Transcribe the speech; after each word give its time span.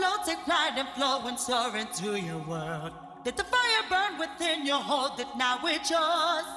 flow, 0.00 0.16
take 0.24 0.38
flight 0.40 0.72
and 0.76 0.88
flow 0.96 1.26
and 1.26 1.38
soar 1.38 1.76
into 1.76 2.18
your 2.18 2.38
world. 2.38 2.92
Let 3.24 3.36
the 3.36 3.44
fire 3.44 3.84
burn 3.90 4.18
within 4.18 4.64
you, 4.64 4.74
hold 4.74 5.20
it 5.20 5.28
now, 5.36 5.58
it's 5.64 5.90
yours. 5.90 6.48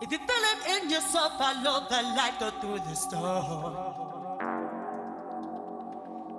If 0.00 0.10
you 0.10 0.18
feel 0.18 0.44
it 0.52 0.82
in 0.82 0.90
your 0.90 1.02
soul, 1.02 1.28
follow 1.38 1.86
the 1.90 2.02
light, 2.16 2.40
go 2.40 2.50
through 2.60 2.78
the 2.88 2.94
storm. 2.94 3.74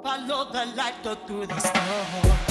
Follow 0.03 0.51
the 0.51 0.65
light, 0.75 0.95
go 1.03 1.13
through 1.13 1.45
the 1.45 1.59
storm. 1.59 2.50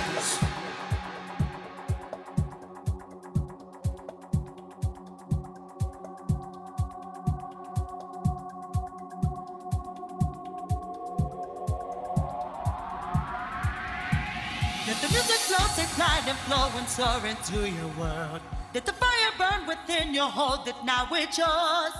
into 17.31 17.69
your 17.69 17.87
world. 17.99 18.41
Let 18.73 18.85
the 18.85 18.93
fire 18.93 19.31
burn 19.37 19.67
within 19.67 20.13
you, 20.13 20.23
hold 20.23 20.67
it 20.67 20.75
now, 20.83 21.07
it's 21.11 21.37
yours. 21.37 21.93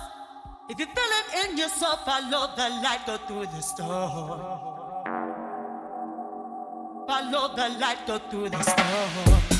If 0.68 0.78
you 0.78 0.86
feel 0.86 1.12
it 1.20 1.50
in 1.50 1.56
your 1.56 1.68
soul, 1.68 1.96
follow 2.04 2.54
the 2.56 2.68
light, 2.84 3.06
go 3.06 3.16
through 3.26 3.46
the 3.46 3.60
storm. 3.60 4.40
Follow 7.06 7.56
the 7.56 7.68
light, 7.80 8.06
go 8.06 8.18
through 8.18 8.50
the 8.50 8.62
storm. 8.62 9.51